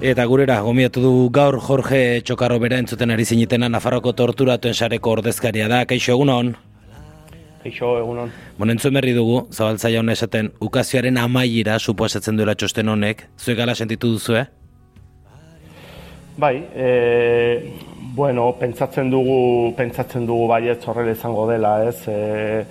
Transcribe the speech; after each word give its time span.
Eta 0.00 0.24
gurera, 0.24 0.62
gomiatu 0.64 1.02
du 1.04 1.08
gaur 1.28 1.58
Jorge 1.60 2.22
Txokarro 2.24 2.54
bera 2.62 2.78
entzuten 2.80 3.10
ari 3.12 3.26
zinitena 3.28 3.68
Nafarroko 3.68 4.14
torturatuen 4.16 4.72
sareko 4.72 5.10
ordezkaria 5.18 5.66
da, 5.68 5.82
kaixo 5.84 6.14
egunon? 6.14 6.54
Kaixo 7.60 7.90
egunon. 7.98 8.30
Bon, 8.56 8.72
entzuen 8.72 8.96
berri 8.96 9.12
dugu, 9.12 9.42
zabaltzaia 9.52 10.00
hona 10.00 10.14
esaten, 10.16 10.48
ukazioaren 10.64 11.20
amaiera 11.20 11.76
suposatzen 11.76 12.40
duela 12.40 12.54
txosten 12.56 12.88
honek, 12.88 13.26
zuek 13.36 13.60
gala 13.60 13.74
sentitu 13.76 14.14
duzu, 14.14 14.38
eh? 14.40 14.46
Bai, 16.40 16.54
e, 16.72 16.88
bueno, 18.16 18.54
pentsatzen 18.56 19.12
dugu, 19.12 19.74
pentsatzen 19.76 20.24
dugu 20.24 20.48
baiet 20.48 20.88
horrela 20.88 21.12
izango 21.12 21.44
dela, 21.52 21.74
ez? 21.90 21.98
E, 22.08 22.64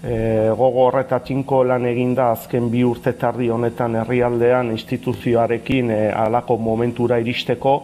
E, 0.00 0.48
gogo 0.56 0.86
horreta 0.86 1.18
txinko 1.20 1.58
lan 1.68 1.84
eginda 1.84 2.30
azken 2.32 2.70
bi 2.72 2.80
urte 2.88 3.12
tardi 3.20 3.50
honetan 3.52 3.98
herrialdean 4.00 4.70
instituzioarekin 4.72 5.90
e, 5.92 5.98
alako 6.08 6.56
momentura 6.56 7.18
iristeko 7.20 7.74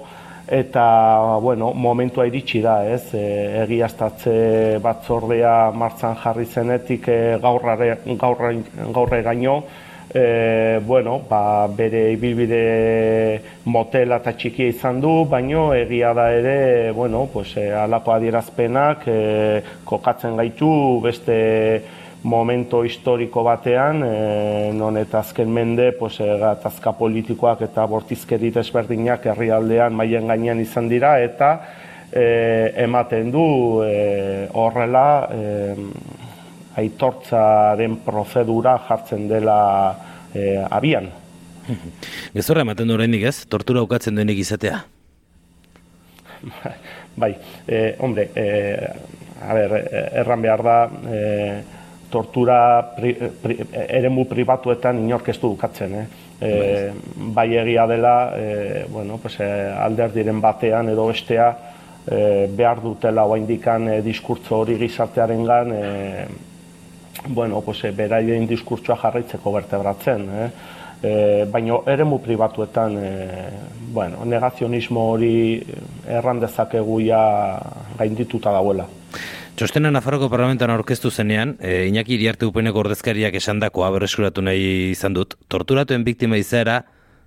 eta 0.49 1.39
bueno, 1.43 1.73
momentua 1.75 2.25
iritsi 2.25 2.63
da, 2.65 2.79
ez? 2.89 3.11
E, 3.13 3.27
egiaztatze 3.65 4.79
batzordea 4.81 5.73
martzan 5.77 6.17
jarri 6.23 6.47
zenetik 6.47 7.09
e, 7.09 7.19
gaurrare, 7.43 7.91
gaurre, 8.17 8.55
gaurre 8.95 9.21
gaino, 9.27 9.59
e, 10.15 10.81
bueno, 10.87 11.21
ba, 11.29 11.67
bere 11.69 12.13
ibilbide 12.15 13.43
motela 13.65 14.23
eta 14.23 14.33
txikia 14.39 14.71
izan 14.73 15.03
du, 15.05 15.27
baino 15.29 15.69
egia 15.75 16.15
da 16.17 16.31
ere, 16.33 16.57
bueno, 16.97 17.27
pues, 17.33 17.57
e, 17.61 17.69
alako 17.75 18.17
adierazpenak 18.17 19.07
e, 19.11 19.21
kokatzen 19.85 20.41
gaitu 20.41 20.73
beste 21.05 21.37
momento 22.23 22.85
historiko 22.85 23.43
batean, 23.47 24.03
e, 24.03 24.71
non 24.75 24.97
eta 24.99 25.21
azken 25.21 25.53
mende, 25.53 25.93
pues, 25.93 26.21
e, 26.21 26.27
gatazka 26.41 26.93
politikoak 26.99 27.63
eta 27.69 27.87
bortizkerit 27.87 28.57
ezberdinak 28.63 29.27
herrialdean 29.27 29.95
maien 29.95 30.27
gainean 30.27 30.61
izan 30.61 30.89
dira, 30.89 31.19
eta 31.23 31.51
e, 32.11 32.73
ematen 32.85 33.31
du 33.31 33.47
e, 33.85 34.49
horrela 34.53 35.07
e, 35.31 35.77
aitortzaren 36.77 38.01
prozedura 38.05 38.77
jartzen 38.89 39.29
dela 39.31 39.61
e, 40.35 40.65
abian. 40.71 41.09
Gezorra 42.35 42.63
ematen 42.67 42.89
du 42.89 42.95
horrendik 42.95 43.25
ez, 43.27 43.39
tortura 43.51 43.83
ukatzen 43.87 44.19
duenik 44.19 44.43
izatea? 44.43 44.83
bai, 47.23 47.33
e, 47.67 47.97
hombre, 47.99 48.29
e, 48.35 48.47
a 49.43 49.55
ber, 49.55 49.75
erran 50.23 50.45
behar 50.45 50.63
da, 50.65 50.77
e, 51.11 51.23
tortura 52.11 52.83
pri, 52.97 53.15
pri, 53.43 53.59
eremu 53.73 54.27
pribatuetan 54.31 54.99
inork 55.03 55.29
ez 55.29 55.39
du 55.41 55.51
dukatzen. 55.55 55.95
Eh? 55.95 56.07
E, 56.41 56.51
bai 57.35 57.49
egia 57.57 57.87
dela, 57.87 58.17
e, 58.37 58.85
bueno, 58.93 59.19
pues, 59.23 59.39
e, 59.41 59.49
alder 59.73 60.13
diren 60.13 60.41
batean 60.41 60.91
edo 60.93 61.07
bestea 61.09 61.49
e, 62.07 62.47
behar 62.53 62.83
dutela 62.83 63.25
oa 63.25 63.39
indikan 63.39 63.89
e, 63.89 64.01
diskurtzo 64.05 64.61
hori 64.63 64.77
gizartearen 64.79 65.45
gan, 65.45 65.73
e, 65.73 66.27
bueno, 67.29 67.61
pues, 67.61 67.85
e, 67.85 67.93
beraien 67.97 68.47
diskurtsoa 68.47 68.99
jarraitzeko 69.03 69.53
bertebratzen. 69.53 70.29
Eh? 70.43 70.51
E, 71.03 71.15
baina 71.53 71.81
eremu 71.93 72.21
pribatuetan 72.25 72.99
e, 73.01 73.11
bueno, 73.93 74.25
negazionismo 74.25 75.11
hori 75.13 75.63
erran 76.09 76.41
dezakegu 76.41 77.01
ja 77.05 77.23
gaindituta 77.99 78.53
dauela. 78.53 78.87
Txostena 79.57 79.89
Nafarroko 79.89 80.27
parlamentan 80.29 80.69
aurkeztu 80.69 81.09
zenean, 81.09 81.55
e, 81.65 81.87
Iñaki 81.89 82.13
Iriarte 82.13 82.45
upeneko 82.45 82.83
ordezkariak 82.83 83.39
esandakoa 83.39 83.89
berreskuratu 83.95 84.43
nahi 84.45 84.91
izan 84.91 85.17
dut, 85.17 85.33
torturatuen 85.49 86.05
biktima 86.05 86.37
izaera, 86.37 86.83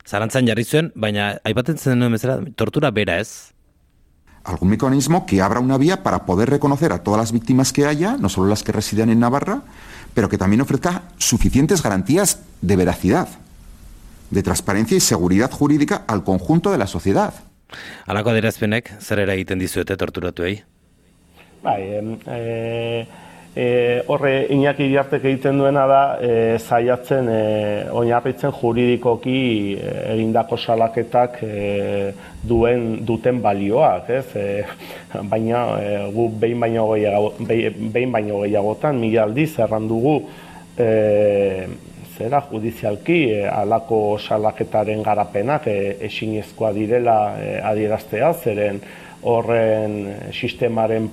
zarantzan 0.06 0.46
jarri 0.46 0.62
zuen, 0.62 0.92
baina 0.94 1.32
aipatzen 1.42 1.82
zen 1.82 2.06
duen 2.06 2.14
bezala, 2.14 2.38
tortura 2.54 2.94
bera 2.94 3.18
ez? 3.18 3.50
Algún 4.44 4.70
mecanismo 4.70 5.26
que 5.26 5.42
abra 5.42 5.60
una 5.60 5.80
vía 5.82 6.04
para 6.04 6.28
poder 6.28 6.52
reconocer 6.52 6.94
a 6.94 7.02
todas 7.02 7.18
las 7.20 7.32
víctimas 7.32 7.74
que 7.74 7.88
haya, 7.88 8.16
no 8.18 8.30
solo 8.30 8.48
las 8.48 8.62
que 8.62 8.78
residen 8.78 9.10
en 9.10 9.22
Navarra, 9.22 9.64
pero 10.14 10.30
que 10.30 10.38
también 10.38 10.62
ofrezca 10.62 11.10
suficientes 11.18 11.82
garantías 11.82 12.44
de 12.62 12.76
veracidad, 12.76 13.28
de 14.30 14.44
transparencia 14.44 14.96
y 14.96 15.00
seguridad 15.00 15.50
jurídica 15.50 16.04
al 16.06 16.24
conjunto 16.24 16.72
de 16.72 16.78
la 16.78 16.86
sociedad. 16.86 17.34
Alako 18.06 18.30
adierazpenek, 18.30 19.00
zer 19.02 19.26
egiten 19.26 19.58
dizuete 19.58 19.98
torturatuei? 19.98 20.60
Bai, 21.62 21.84
e, 22.28 23.06
e, 23.54 24.04
horre 24.08 24.48
Iñaki 24.50 24.86
Iriartek 24.88 25.26
egiten 25.28 25.58
duena 25.60 25.84
da 25.92 26.04
e, 26.24 26.32
zaiatzen 26.60 27.28
e, 27.28 27.42
oinarritzen 27.92 28.54
juridikoki 28.56 29.76
e, 29.76 29.92
egindako 30.14 30.56
salaketak 30.56 31.42
e, 31.44 32.14
duen 32.48 33.04
duten 33.06 33.42
balioak, 33.44 34.08
ez? 34.22 34.26
E, 34.40 34.48
baina 35.28 35.66
e, 35.84 35.92
gu 36.16 36.30
behin 36.40 36.64
baino 36.64 36.88
gehiago, 36.94 37.34
behin 37.44 38.16
baino 38.16 38.40
gehiagotan 38.46 39.04
mila 39.04 39.28
aldiz 39.28 39.52
erran 39.60 39.92
dugu 39.92 40.16
e, 40.80 41.68
zera 42.16 42.40
judizialki 42.48 43.22
e, 43.36 43.46
alako 43.52 44.04
salaketaren 44.16 45.04
garapenak 45.04 45.68
e, 45.68 45.80
esinezkoa 46.08 46.72
direla 46.72 47.22
e, 47.36 47.56
adieraztea, 47.74 48.32
zeren 48.46 48.80
horren 49.28 50.06
sistemaren 50.32 51.10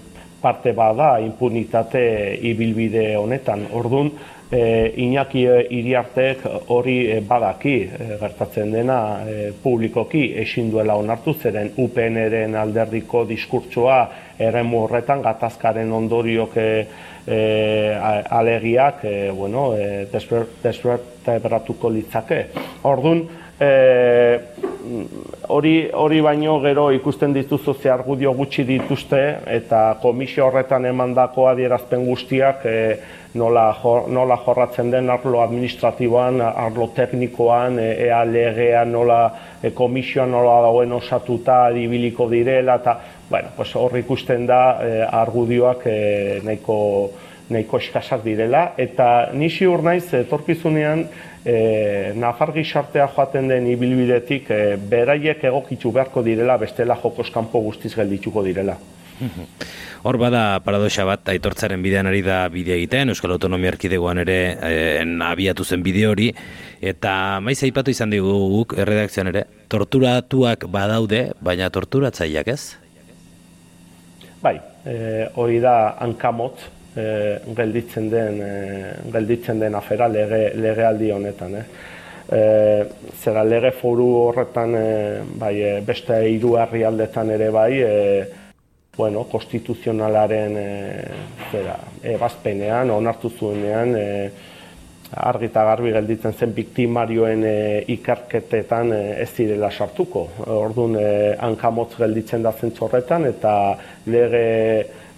parte 0.47 0.73
bada 0.73 1.17
impunitate 1.19 2.39
ibilbide 2.47 3.17
honetan. 3.19 3.67
Ordun 3.75 4.12
e, 4.51 4.93
Iñaki 5.03 5.43
Iriartek 5.75 6.45
hori 6.71 6.99
e, 7.11 7.17
badaki 7.27 7.75
e, 7.83 8.07
gertatzen 8.21 8.71
dena 8.71 8.99
e, 9.27 9.49
publikoki 9.62 10.29
ezin 10.45 10.71
duela 10.71 10.95
onartu 11.01 11.34
zeren 11.34 11.73
UPNren 11.83 12.55
alderdiko 12.61 13.25
diskurtsoa 13.27 13.99
erremu 14.39 14.84
horretan 14.84 15.25
gatazkaren 15.27 15.91
ondoriok 15.99 16.57
e, 16.63 16.69
e, 17.27 17.41
alegiak 18.39 19.03
e, 19.05 19.17
bueno, 19.34 19.73
e, 19.75 20.07
desbertatuko 20.13 21.91
litzake. 21.91 22.41
Ordun 22.87 23.27
e, 23.59 23.73
hori, 25.49 25.75
hori 25.93 26.21
baino 26.21 26.59
gero 26.61 26.91
ikusten 26.95 27.35
dituzu 27.35 27.75
ze 27.75 27.91
argudio 27.91 28.33
gutxi 28.35 28.65
dituzte 28.65 29.21
eta 29.47 29.99
komisio 30.03 30.47
horretan 30.47 30.87
emandako 30.87 31.49
adierazpen 31.51 32.07
guztiak 32.07 32.65
e, 32.65 32.77
nola, 33.35 33.67
nola 34.09 34.39
jorratzen 34.45 34.91
den 34.91 35.11
arlo 35.11 35.43
administratiboan, 35.43 36.41
arlo 36.41 36.89
teknikoan, 36.97 37.79
e, 37.79 37.91
ea 38.09 38.23
legean 38.25 38.93
nola 38.93 39.21
e, 39.63 39.71
komisioan 39.71 40.31
nola 40.31 40.61
dauen 40.69 40.93
osatuta 40.93 41.65
adibiliko 41.67 42.31
direla 42.31 42.81
eta 42.83 42.99
bueno, 43.31 43.49
pues 43.57 43.75
hor 43.77 43.97
ikusten 43.99 44.47
da 44.47 44.61
e, 44.83 45.01
argudioak 45.03 45.87
e, 45.87 46.41
nahiko 46.45 46.77
nahiko 47.51 47.79
eskasak 47.79 48.25
direla, 48.25 48.73
eta 48.79 49.31
nisi 49.34 49.67
ur 49.67 49.84
naiz, 49.87 50.09
etorkizunean, 50.19 51.07
e, 51.47 52.12
nafar 52.19 52.53
gizartea 52.57 53.07
joaten 53.15 53.49
den 53.53 53.69
ibilbidetik, 53.71 54.51
e, 54.51 54.77
beraiek 54.77 55.45
egokitu 55.47 55.93
beharko 55.95 56.25
direla, 56.27 56.59
bestela 56.59 56.99
jokos 57.03 57.31
kanpo 57.34 57.62
guztiz 57.69 57.95
geldituko 57.95 58.43
direla. 58.47 58.77
Hor 60.07 60.19
bada 60.21 60.61
paradoxa 60.62 61.07
bat, 61.09 61.25
aitortzaren 61.33 61.83
bidean 61.83 62.07
ari 62.07 62.21
da 62.23 62.45
bide 62.53 62.77
egiten, 62.77 63.11
Euskal 63.11 63.33
Autonomia 63.34 63.73
Erkidegoan 63.73 64.21
ere 64.23 64.39
en, 65.01 65.17
abiatu 65.25 65.65
zen 65.65 65.83
bide 65.83 66.05
hori, 66.07 66.28
eta 66.84 67.41
maiz 67.43 67.59
aipatu 67.67 67.91
izan 67.91 68.13
digu 68.15 68.37
guk, 68.53 68.77
erredakzioan 68.78 69.33
ere, 69.33 69.47
torturatuak 69.73 70.69
badaude, 70.71 71.31
baina 71.43 71.71
torturatzaileak 71.75 72.53
ez? 72.55 72.61
Bai, 74.45 74.61
e, 74.87 75.27
hori 75.34 75.59
da 75.65 75.97
hankamotz, 76.05 76.76
e, 76.97 77.05
gelditzen 77.57 78.09
den 78.11 78.41
e, 78.41 78.55
gelditzen 79.12 79.61
den 79.61 79.75
afera 79.75 80.09
lege, 80.09 80.51
legealdi 80.55 81.12
honetan, 81.12 81.55
eh. 81.61 81.67
E, 82.27 82.41
zera 83.23 83.45
lege 83.47 83.71
foru 83.79 84.09
horretan 84.25 84.75
e, 84.75 84.89
bai, 85.39 85.55
beste 85.87 86.19
hiru 86.27 86.57
herrialdetan 86.59 87.31
ere 87.37 87.51
bai, 87.54 87.71
e, 87.83 88.27
bueno, 88.97 89.27
konstituzionalaren 89.31 90.57
e, 90.57 90.69
zera, 91.53 91.77
ebazpenean 92.16 92.91
onartu 92.91 93.31
zuenean 93.39 93.95
e, 93.95 94.07
argi 95.15 95.47
eta 95.47 95.63
garbi 95.65 95.93
gelditzen 95.95 96.35
zen 96.35 96.53
biktimarioen 96.55 97.45
e, 97.47 97.57
ikarketetan 97.95 98.93
e, 98.93 99.01
ez 99.23 99.31
direla 99.37 99.71
sartuko. 99.71 100.27
Orduan 100.47 100.97
e, 100.99 101.11
hankamotz 101.39 101.93
gelditzen 101.99 102.43
da 102.43 102.53
zentzorretan 102.53 103.29
eta 103.31 103.53
lege 104.11 104.47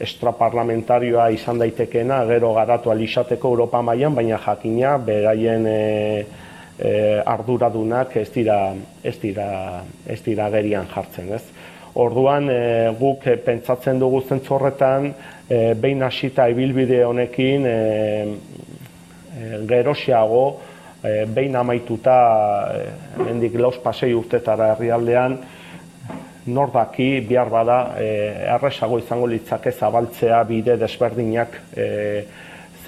estraparlamentarioa 0.04 1.30
izan 1.34 1.58
daitekeena 1.58 2.20
gero 2.28 2.52
garatu 2.54 2.92
alisateko 2.92 3.54
Europa 3.54 3.80
mailan 3.82 4.14
baina 4.14 4.38
jakina 4.44 4.96
beraien 4.98 5.66
e, 5.66 5.78
e, 6.78 6.92
arduradunak 7.26 8.16
ez 8.16 8.28
dira, 8.34 8.60
ez 9.02 9.16
dira, 9.22 9.48
ez 10.06 10.20
dira 10.24 10.50
gerian 10.54 10.86
jartzen, 10.92 11.32
ez? 11.34 11.42
Orduan 11.98 12.46
e, 12.52 12.60
guk 13.00 13.24
pentsatzen 13.44 13.98
dugu 13.98 14.20
zentzorretan 14.28 15.08
e, 15.48 15.74
behin 15.74 16.04
hasita 16.06 16.46
ibilbide 16.52 17.00
honekin 17.08 17.66
e, 17.66 17.78
e, 19.38 21.08
e, 21.08 21.26
behin 21.26 21.56
amaituta 21.56 22.16
e, 22.74 23.22
mendik 23.22 23.54
laus 23.58 23.78
pasei 23.82 24.12
urtetara 24.14 24.72
herrialdean 24.74 25.38
nordaki 26.48 27.20
bihar 27.28 27.50
bada 27.52 27.78
e, 28.00 28.08
erresago 28.56 28.98
izango 28.98 29.26
litzake 29.26 29.72
zabaltzea 29.72 30.42
bide 30.48 30.76
desberdinak 30.80 31.60
e, 31.76 31.88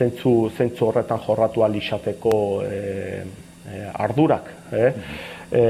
zentzu, 0.01 0.51
zentzu 0.57 0.89
horretan 0.89 1.21
jorratu 1.27 1.65
alisateko 1.65 2.35
e, 2.65 2.79
e, 3.69 3.83
ardurak. 4.07 4.51
Eh? 4.73 4.93
E, 5.51 5.65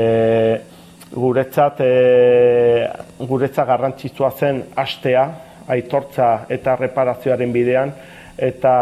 guretzat, 1.10 1.80
e, 1.82 2.88
guretzat 3.26 3.66
garrantzitsua 3.66 4.30
zen 4.38 4.62
astea, 4.78 5.24
aitortza 5.70 6.30
eta 6.50 6.76
reparazioaren 6.78 7.52
bidean, 7.54 7.92
eta 8.40 8.74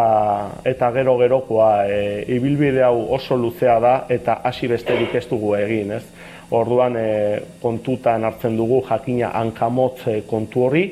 eta 0.64 0.90
gero 0.94 1.16
gerokoa 1.18 1.72
e, 1.90 2.24
ibilbide 2.36 2.84
hau 2.86 3.08
oso 3.14 3.36
luzea 3.36 3.78
da 3.82 3.94
eta 4.08 4.38
hasi 4.44 4.70
besterik 4.70 5.14
ez 5.18 5.26
dugu 5.28 5.54
egin, 5.58 5.92
ez? 5.98 6.04
Orduan 6.54 6.96
e, 6.96 7.08
kontutan 7.60 8.24
hartzen 8.24 8.56
dugu 8.56 8.80
jakina 8.88 9.32
hankamotz 9.36 10.06
e, 10.06 10.20
kontu 10.30 10.64
hori, 10.68 10.84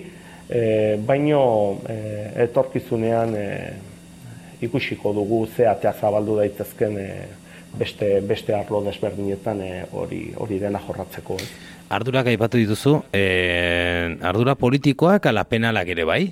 e, 0.51 0.63
baino 1.07 1.43
e, 1.89 1.99
etorkizunean 2.49 3.35
e, 3.39 3.49
ikusiko 4.67 5.13
dugu 5.15 5.47
ze 5.47 5.69
atea 5.69 5.93
zabaldu 5.93 6.37
daitezken 6.41 6.99
e, 6.99 7.11
beste 7.77 8.21
beste 8.21 8.55
arlo 8.57 8.83
desberdinetan 8.83 9.63
hori 9.93 10.33
hori 10.37 10.59
dena 10.59 10.81
jorratzeko, 10.81 11.37
ez? 11.39 11.49
Ardurak 11.89 12.27
aipatu 12.27 12.59
dituzu, 12.59 12.97
e, 13.15 14.17
ardura 14.27 14.57
politikoak 14.59 15.31
ala 15.31 15.45
penalak 15.47 15.95
ere 15.95 16.05
bai? 16.09 16.25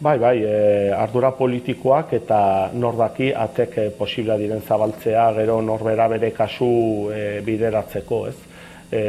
Bai, 0.00 0.16
bai, 0.16 0.44
e, 0.46 0.90
ardura 0.94 1.32
politikoak 1.34 2.12
eta 2.20 2.36
nordaki 2.70 3.32
atek 3.34 3.72
e, 3.82 3.86
posibla 3.98 4.36
diren 4.38 4.60
zabaltzea, 4.62 5.24
gero 5.40 5.56
norbera 5.58 6.06
bere 6.12 6.30
kasu 6.36 6.68
e, 7.10 7.40
bideratzeko, 7.42 8.20
ez? 8.30 8.36
E, 8.94 9.02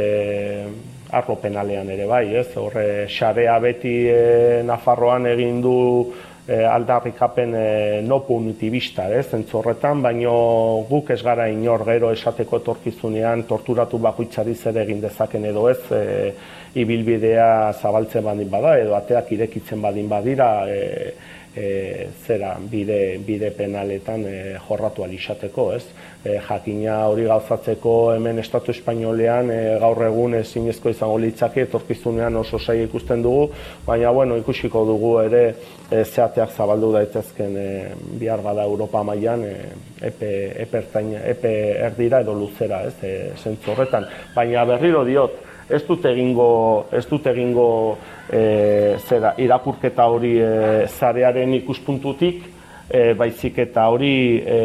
arlo 1.14 1.36
penalean 1.44 1.94
ere 1.94 2.10
bai, 2.10 2.24
ez? 2.42 2.48
Horre, 2.58 3.06
xarea 3.06 3.60
beti 3.62 3.94
e, 4.10 4.64
Nafarroan 4.66 5.30
egin 5.30 5.62
du 5.62 5.76
e, 6.50 6.58
aldarrikapen 6.66 7.54
e, 7.54 7.68
no 8.02 8.24
punitibista, 8.26 9.12
ez? 9.14 9.28
Zentzorretan, 9.30 10.02
baino 10.02 10.34
guk 10.90 11.14
ez 11.14 11.22
gara 11.22 11.52
inor 11.54 11.86
gero 11.86 12.10
esateko 12.18 12.64
etorkizunean 12.64 13.46
torturatu 13.46 14.02
bakoitzari 14.02 14.58
zer 14.58 14.82
egin 14.88 15.06
dezaken 15.06 15.52
edo 15.54 15.70
ez, 15.70 15.84
e, 15.94 16.34
ibilbidea 16.76 17.74
zabaltzen 17.74 18.24
badin 18.24 18.50
bada 18.50 18.78
edo 18.78 18.96
ateak 18.96 19.32
irekitzen 19.34 19.82
badin 19.82 20.10
badira 20.10 20.50
e, 20.70 20.80
e, 21.56 22.10
zera 22.26 22.56
bide, 22.60 23.20
bide 23.26 23.50
penaletan 23.52 24.24
e, 24.28 24.36
jorratu 24.68 25.04
alisateko, 25.04 25.66
ez? 25.76 25.84
E, 26.24 26.38
jakina 26.46 27.00
hori 27.10 27.26
gauzatzeko 27.30 27.96
hemen 28.14 28.40
Estatu 28.44 28.72
Espainolean 28.76 29.50
e, 29.54 29.60
gaur 29.82 30.04
egun 30.06 30.38
ezinezko 30.40 30.94
izango 30.94 31.18
litzake 31.22 31.66
etorkizunean 31.66 32.38
oso 32.40 32.60
saia 32.60 32.86
ikusten 32.86 33.24
dugu, 33.26 33.50
baina 33.88 34.14
bueno, 34.16 34.38
ikusiko 34.40 34.86
dugu 34.88 35.14
ere 35.26 35.44
e, 35.90 36.04
zeateak 36.04 36.54
zabaldu 36.56 36.94
daitezken 36.96 37.58
e, 37.58 37.68
bihar 38.22 38.46
bada 38.46 38.68
Europa 38.70 39.04
mailan 39.04 39.46
e, 39.48 39.54
epe, 40.12 40.32
epe, 40.68 40.86
epe 41.34 41.54
erdira 41.90 42.22
edo 42.22 42.38
luzera, 42.38 42.84
ez? 42.88 42.96
E, 43.04 43.56
horretan. 43.70 44.06
Baina 44.36 44.66
berriro 44.70 45.04
diot, 45.08 45.49
ez 45.70 45.84
dut 45.88 46.06
egingo 46.10 46.50
ez 46.92 47.06
dut 47.10 47.28
egingo 47.30 47.98
e, 48.30 48.98
zera, 49.08 49.34
irakurketa 49.38 50.08
hori 50.10 50.36
e, 50.42 50.88
zarearen 50.88 51.54
ikuspuntutik 51.62 52.44
e, 52.90 53.14
baizik 53.14 53.62
eta 53.66 53.88
hori 53.94 54.14
e, 54.42 54.60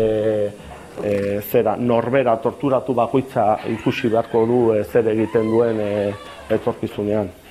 e, 1.02 1.14
zera 1.50 1.76
norbera 1.76 2.36
torturatu 2.40 2.94
bakoitza 2.96 3.58
ikusi 3.76 4.08
beharko 4.08 4.44
du 4.48 4.60
e, 4.74 4.82
zer 4.84 5.12
egiten 5.12 5.50
duen 5.50 5.80
e, 5.80 5.94
etorkizunean. 6.56 7.44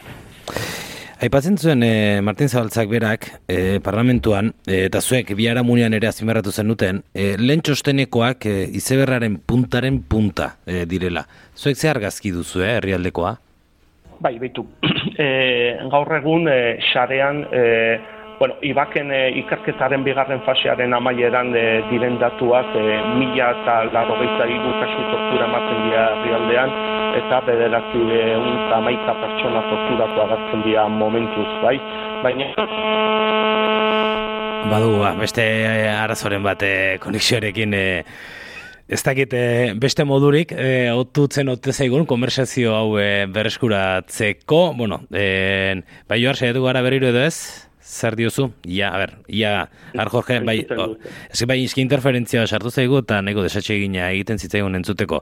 Aipatzen 1.23 1.55
zuen 1.55 1.83
e, 1.87 2.19
Martin 2.19 2.49
Zabaltzak 2.51 2.89
berak 2.91 3.29
e, 3.47 3.79
parlamentuan, 3.79 4.49
e, 4.67 4.81
eta 4.89 4.99
zuek 4.99 5.29
biara 5.39 5.61
munian 5.63 5.93
ere 5.95 6.09
azimarratu 6.09 6.51
zen 6.51 6.67
duten, 6.67 6.99
e, 7.15 7.37
lehen 7.39 7.61
txostenekoak 7.63 8.43
e, 8.51 8.55
izeberraren 8.75 9.37
puntaren 9.47 10.01
punta 10.03 10.49
e, 10.67 10.81
direla. 10.83 11.23
Zuek 11.55 11.79
ze 11.79 11.87
argazki 11.93 12.33
duzu, 12.35 12.65
eh, 12.65 12.73
herrialdekoa? 12.81 13.31
Bai, 14.19 14.33
baitu. 14.41 14.65
E, 15.15 15.29
gaur 15.93 16.11
egun, 16.17 16.49
e, 16.51 16.57
xarean, 16.89 17.39
e, 17.55 17.63
bueno, 18.41 18.59
ibaken 18.73 19.15
e, 19.15 19.21
ikerketaren 19.45 20.03
bigarren 20.03 20.43
fasearen 20.43 20.97
amaieran 20.99 21.55
e, 21.55 21.67
diren 21.87 22.19
datuak 22.19 22.75
e, 22.75 22.83
mila 23.15 23.53
eta 23.61 23.77
laro 23.95 24.19
gaita 24.19 24.49
kasu 24.83 25.07
tortura 25.07 25.47
ematen 25.47 25.87
dira 25.87 26.03
herrialdean, 26.17 26.75
eta 27.19 27.39
bederatzi 27.47 28.03
egun 28.19 28.59
eta 28.65 28.79
maika 28.85 29.15
pertsona 29.21 29.63
torturatu 29.69 30.21
agertzen 30.25 30.63
dira 30.67 30.85
momentuz, 30.91 31.49
bai? 31.63 31.75
Baina... 32.23 32.51
Badu, 34.71 34.93
ba, 35.01 35.11
beste 35.19 35.43
arazoren 35.91 36.43
bat 36.45 36.63
eh, 36.63 36.95
konexioarekin 37.03 37.75
eh, 37.75 38.05
ez 38.87 39.01
dakit 39.03 39.33
eh, 39.35 39.73
beste 39.79 40.05
modurik 40.07 40.53
eh, 40.55 40.89
otutzen 40.95 41.51
ote 41.51 41.73
zaigun 41.73 42.07
konversazio 42.09 42.73
hau 42.75 42.97
eh, 43.01 43.25
bereskuratzeko, 43.31 44.63
bueno, 44.79 45.03
eh, 45.11 45.81
bai 46.09 46.21
joar 46.23 46.39
saiatu 46.39 46.63
gara 46.65 46.81
berriro 46.85 47.11
edo 47.11 47.23
ez? 47.23 47.67
Zer 47.83 48.15
diozu? 48.15 48.49
Ia, 48.65 48.89
a 48.93 48.97
ber, 48.97 49.13
ia, 49.27 49.51
ar 49.97 50.09
Jorge, 50.09 50.39
bai, 50.45 50.61
ez 50.63 51.45
bai, 51.49 51.59
izki 51.63 51.83
interferentzia 51.83 52.45
sartu 52.47 52.71
zaigu 52.71 53.01
eta 53.03 53.21
neko 53.21 53.43
desatxe 53.43 53.75
egina 53.75 54.09
egiten 54.11 54.39
zitzaigun 54.39 54.79
entzuteko. 54.79 55.19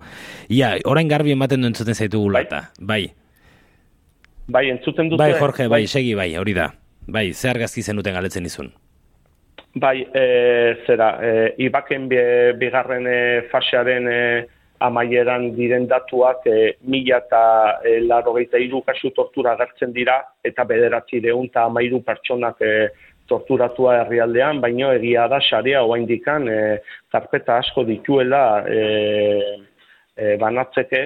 Ia, 0.54 0.76
orain 0.86 1.10
garbi 1.10 1.34
ematen 1.34 1.62
du 1.62 1.72
entzuten 1.72 1.98
zaitu 1.98 2.22
gulata, 2.22 2.68
bai. 2.80 3.04
Bai, 4.52 4.70
entzuten 4.70 5.10
dute. 5.10 5.20
Bai, 5.22 5.34
Jorge, 5.40 5.68
bai, 5.68 5.82
bai, 5.82 5.88
segi, 5.88 6.14
bai, 6.16 6.30
hori 6.38 6.56
da. 6.58 6.70
Bai, 7.12 7.32
zer 7.34 7.58
gazki 7.60 7.82
zenuten 7.82 8.14
galetzen 8.14 8.46
izun. 8.46 8.72
Bai, 9.74 10.02
e, 10.14 10.24
zera, 10.86 11.14
e, 11.24 11.54
ibaken 11.66 12.10
bigarren 12.60 13.08
e, 13.08 13.20
fasearen 13.52 14.10
e, 14.12 14.22
amaieran 14.82 15.52
diren 15.56 15.86
datuak 15.90 16.46
e, 16.50 16.74
mila 16.82 17.20
eta 17.22 17.44
e, 17.86 18.00
laro 18.02 18.34
iru 18.40 18.82
kasu 18.82 19.12
tortura 19.12 19.56
gertzen 19.56 19.94
dira 19.94 20.18
eta 20.44 20.64
bederatzi 20.64 21.22
deun 21.22 21.46
eta 21.46 21.66
amairu 21.70 22.02
pertsonak 22.02 22.62
e, 22.62 22.90
torturatua 23.32 24.02
herrialdean, 24.02 24.60
baino 24.60 24.92
egia 24.92 25.28
da 25.32 25.40
sarea 25.42 25.84
oa 25.84 25.98
indikan 26.02 26.48
e, 26.50 26.60
karpeta 27.12 27.60
asko 27.62 27.86
dituela 27.88 28.44
e, 28.68 28.82
e, 30.18 30.36
banatzeke 30.42 31.02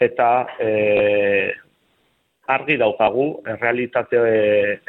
eta 0.00 0.28
e, 0.58 0.70
argi 2.48 2.78
daukagu 2.80 3.26
errealitate, 3.54 4.20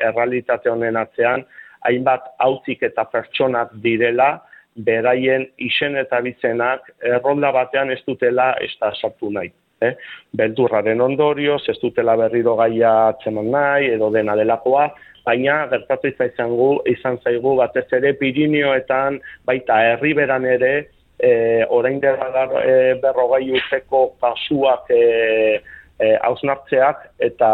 errealitate 0.09 0.71
honen 0.71 0.97
atzean 0.97 1.43
hainbat 1.87 2.31
hauzik 2.39 2.83
eta 2.87 3.05
pertsonak 3.11 3.73
direla, 3.83 4.37
beraien 4.75 5.47
izen 5.57 5.97
eta 5.97 6.21
bizenak 6.21 6.91
erronda 7.03 7.51
batean 7.51 7.91
ez 7.91 7.99
dutela 8.07 8.53
ez 8.61 8.71
da 8.81 8.91
sartu 8.95 9.31
nahi. 9.31 9.51
Eh? 9.81 9.93
Beldurraren 10.35 11.01
ondorioz, 11.01 11.61
ez 11.69 11.77
dutela 11.79 12.15
berriro 12.19 12.55
gaia 12.59 12.91
atzeman 13.13 13.51
nahi, 13.51 13.93
edo 13.95 14.09
dena 14.11 14.35
delakoa, 14.35 14.89
baina 15.25 15.67
gertatu 15.71 16.11
izango 16.11 16.69
izan 16.85 17.17
zaigu 17.23 17.55
batez 17.55 17.87
ere 17.93 18.13
Pirineoetan, 18.19 19.19
baita 19.45 19.79
herriberan 19.91 20.45
ere, 20.45 20.73
e, 21.19 21.31
orain 21.69 21.99
dela 21.99 22.45
e, 22.63 22.95
berrogai 23.01 23.45
urteko 23.51 24.15
kasuak 24.21 24.91
e, 24.91 25.61
e, 25.99 26.15
hausnartzeak, 26.27 27.07
eta 27.19 27.51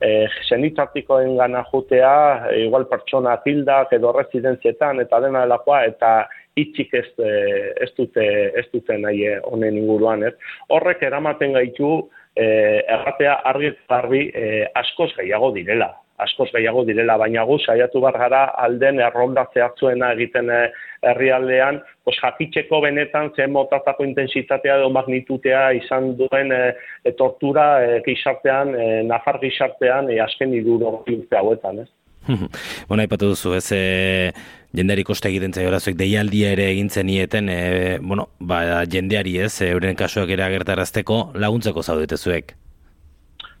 e, 0.00 0.26
zenitzartikoen 0.48 1.36
gana 1.36 1.64
jutea, 1.72 2.50
igual 2.56 2.86
pertsona 2.90 3.36
tildak 3.44 3.92
edo 3.92 4.12
residenzietan, 4.16 5.00
eta 5.04 5.20
dena 5.24 5.44
delakoa, 5.46 5.84
eta 5.90 6.12
itxik 6.58 6.94
ez, 6.94 7.08
eh, 7.22 7.72
ez 7.84 7.90
dute 7.96 8.24
ez 8.60 8.66
dute 8.72 8.98
nahi 8.98 9.24
eh, 9.30 9.38
honen 9.50 9.78
inguruan, 9.80 10.24
ez? 10.28 10.34
Horrek 10.74 11.04
eramaten 11.10 11.56
gaitu 11.58 12.08
eh 12.38 12.84
erratea 12.94 13.32
argi 13.50 13.72
garbi 13.90 14.28
eh, 14.34 14.66
askoz 14.82 15.10
gehiago 15.16 15.50
direla 15.56 15.88
askoz 16.18 16.48
gehiago 16.52 16.84
direla, 16.88 17.16
baina 17.20 17.44
gu 17.48 17.58
saiatu 17.58 18.00
bar 18.00 18.18
gara 18.18 18.44
alden 18.66 19.00
erronda 19.00 19.46
zehatzuena 19.54 20.12
egiten 20.16 20.50
eh, 20.50 20.66
herrialdean, 21.02 21.80
pos 22.04 22.16
jakitzeko 22.18 22.80
benetan 22.82 23.30
zen 23.36 23.52
motatako 23.54 24.06
intensitatea 24.08 24.78
edo 24.80 24.90
magnitutea 24.94 25.68
izan 25.78 26.14
duen 26.18 26.52
e, 26.54 27.12
tortura 27.18 27.68
e, 27.84 28.00
gizartean, 28.06 28.74
e, 28.74 28.88
nafar 29.06 29.38
gizartean, 29.42 30.10
e, 30.10 30.18
azken 30.24 30.54
iduro 30.58 30.98
urte 31.06 31.38
hauetan, 31.38 31.84
ez? 31.84 31.88
bueno, 32.88 33.02
ipatu 33.04 33.32
duzu, 33.32 33.54
ez 33.56 33.66
e, 33.72 34.32
jendeari 34.76 35.04
koste 35.06 35.30
egiten 35.30 35.54
zaio 35.54 35.72
deialdia 35.96 36.52
ere 36.56 36.70
egintzen 36.72 37.06
nieten, 37.06 37.48
e, 37.48 37.98
bueno, 38.02 38.28
ba, 38.40 38.84
jendeari 38.90 39.38
ez, 39.46 39.60
e, 39.62 39.70
euren 39.72 39.96
kasuak 39.96 40.30
ere 40.34 40.44
agertarazteko 40.48 41.28
laguntzeko 41.34 41.82
zaudete 41.82 42.18
zuek. 42.18 42.57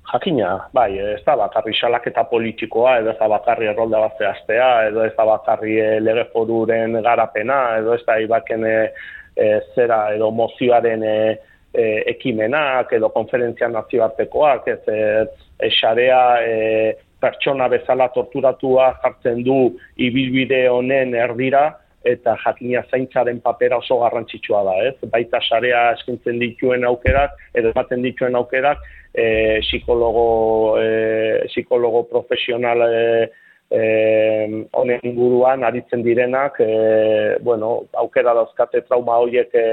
Jakina, 0.08 0.70
bai, 0.72 0.96
ez 0.98 1.20
da 1.26 1.34
bakarri 1.36 1.74
salaketa 1.76 2.24
politikoa, 2.30 2.94
edo 3.02 3.10
ez 3.12 3.18
da 3.18 3.28
bakarri 3.28 3.68
errolda 3.68 4.00
bat 4.06 4.20
zehaztea, 4.22 4.68
edo 4.88 5.02
ez 5.04 5.12
da 5.16 5.26
bakarri 5.28 5.74
e, 5.82 5.88
lege 6.00 6.24
foruren 6.32 6.96
garapena, 7.04 7.58
edo 7.82 7.92
ez 7.92 8.00
da 8.06 8.16
ibaken 8.24 8.64
e, 8.64 8.78
zera 9.74 9.98
edo 10.14 10.30
mozioaren 10.32 11.04
e, 11.04 11.18
e, 11.74 11.84
ekimenak 12.14 12.94
edo 12.96 13.10
konferentzia 13.12 13.68
nazioartekoak, 13.74 14.70
ez 14.72 14.80
e, 14.88 15.68
xarea 15.76 16.22
e, 16.40 16.56
pertsona 17.20 17.68
bezala 17.68 18.08
torturatua 18.14 18.94
jartzen 19.02 19.44
du 19.44 19.58
ibilbide 20.08 20.64
honen 20.72 21.12
erdira, 21.18 21.66
eta 22.04 22.36
jakina 22.44 22.84
zaintzaren 22.90 23.40
papera 23.40 23.78
oso 23.78 23.98
garrantzitsua 24.02 24.62
da, 24.64 24.76
ez? 24.88 25.10
Baita 25.10 25.40
sarea 25.48 25.88
eskintzen 25.96 26.38
dituen 26.38 26.86
aukerak, 26.86 27.34
edo 27.54 27.72
ematen 27.74 28.02
dituen 28.06 28.38
aukerak, 28.38 28.84
e, 29.14 29.60
psikologo, 29.66 30.78
e, 30.80 31.48
psikologo 31.48 32.04
profesional 32.10 32.84
e, 32.86 33.30
e, 33.70 33.80
honen 34.72 35.02
inguruan 35.02 35.64
aritzen 35.64 36.04
direnak, 36.06 36.60
e, 36.60 37.36
bueno, 37.42 37.88
aukera 38.04 38.34
dauzkate 38.34 38.84
trauma 38.86 39.18
horiek 39.18 39.54
e, 39.54 39.66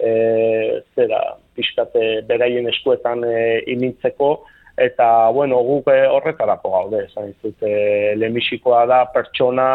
e, 0.00 0.82
zera, 0.96 1.20
pixkate 1.54 2.22
beraien 2.28 2.68
eskuetan 2.72 3.24
e, 3.24 3.62
imintzeko, 3.74 4.32
eta, 4.80 5.06
bueno, 5.36 5.60
guk 5.66 5.90
horretarako 5.92 6.72
gaude, 6.72 7.06
zain 7.14 7.34
zute, 7.42 7.72
lemisikoa 8.16 8.86
da 8.88 9.04
pertsona, 9.14 9.70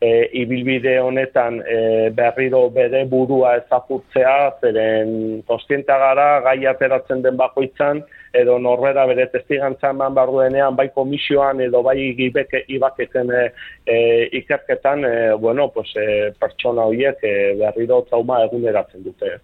e, 0.00 0.28
ibilbide 0.32 0.98
honetan 1.00 1.60
e, 1.60 2.10
berriro 2.16 2.62
bere 2.72 3.04
burua 3.08 3.56
ezaputzea, 3.60 4.36
zeren 4.60 5.42
konstienta 5.48 5.98
gara 6.00 6.28
gai 6.46 6.64
ateratzen 6.70 7.22
den 7.22 7.36
bakoitzan, 7.40 8.02
edo 8.32 8.56
norbera 8.62 9.04
bere 9.10 9.26
testigantza 9.32 9.90
eman 9.92 10.16
barruenean, 10.16 10.76
bai 10.78 10.88
komisioan 10.94 11.60
edo 11.66 11.82
bai 11.84 11.98
ibeke, 12.28 12.64
ibaketen 12.76 13.32
e, 13.34 13.44
e, 13.84 14.00
ikerketan, 14.40 15.04
e, 15.04 15.14
bueno, 15.44 15.68
pues, 15.74 15.92
e, 15.96 16.32
pertsona 16.40 16.88
horiek 16.88 17.24
e, 17.24 17.36
berriro 17.60 18.02
trauma 18.08 18.44
eguneratzen 18.48 19.04
dute. 19.04 19.36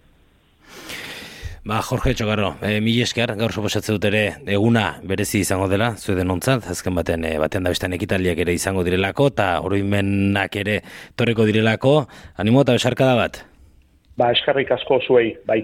Ba, 1.67 1.81
Jorge 1.83 2.13
Txogarro, 2.15 2.53
e, 2.63 2.77
mili 2.79 3.01
esker, 3.03 3.33
gaur 3.35 3.51
suposatzen 3.51 3.97
dut 3.97 4.05
ere 4.07 4.21
eguna 4.53 4.85
berezi 5.03 5.41
izango 5.43 5.65
dela, 5.67 5.89
zueden 5.99 6.31
ontzat, 6.31 6.63
azken 6.71 6.95
baten, 6.95 7.25
e, 7.27 7.33
baten 7.43 7.67
da 7.67 7.73
bestan 7.73 7.91
ekitaliak 7.97 8.39
ere 8.39 8.53
izango 8.55 8.85
direlako, 8.87 9.27
eta 9.33 9.47
oroimenak 9.67 10.55
ere 10.61 10.77
torreko 11.19 11.43
direlako, 11.49 11.97
animo 12.39 12.63
eta 12.63 12.77
besarkada 12.77 13.17
bat. 13.19 13.41
Ba, 14.15 14.31
eskarrik 14.37 14.71
asko 14.77 15.01
zuei, 15.09 15.33
bai. 15.49 15.59